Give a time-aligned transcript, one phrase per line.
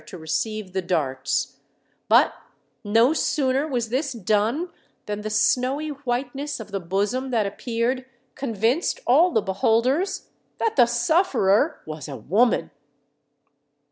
[0.01, 1.57] 95 to receive the darts;
[2.09, 2.33] but
[2.83, 4.69] no sooner was this done
[5.05, 8.03] than the snowy whiteness of the bosom that appeared
[8.33, 12.71] con vinced all the beholders that the sufferer was a womac.